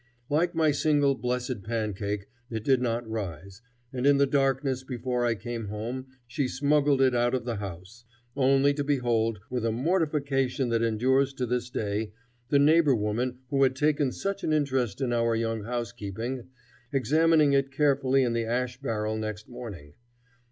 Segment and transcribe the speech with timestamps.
[0.31, 3.61] Like my single blessed pancake, it did not rise,
[3.93, 8.03] and in the darkness before I came home she smuggled it out of the house;
[8.35, 12.13] only to behold, with a mortification that endures to this day,
[12.49, 16.47] the neighbor woman who had taken such an interest in our young housekeeping,
[16.91, 19.93] examining it carefully in the ash barrel next morning.